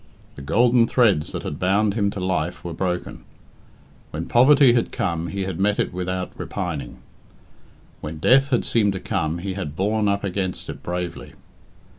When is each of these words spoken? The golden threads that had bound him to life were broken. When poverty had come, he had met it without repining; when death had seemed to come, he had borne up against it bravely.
The 0.35 0.41
golden 0.41 0.87
threads 0.87 1.31
that 1.31 1.43
had 1.43 1.59
bound 1.59 1.93
him 1.93 2.09
to 2.09 2.19
life 2.19 2.63
were 2.63 2.73
broken. 2.73 3.23
When 4.09 4.25
poverty 4.25 4.73
had 4.73 4.91
come, 4.91 5.27
he 5.27 5.43
had 5.43 5.59
met 5.59 5.77
it 5.77 5.93
without 5.93 6.31
repining; 6.35 6.97
when 7.99 8.17
death 8.17 8.47
had 8.47 8.65
seemed 8.65 8.93
to 8.93 8.99
come, 8.99 9.37
he 9.37 9.53
had 9.53 9.75
borne 9.75 10.07
up 10.07 10.23
against 10.23 10.71
it 10.71 10.81
bravely. 10.81 11.33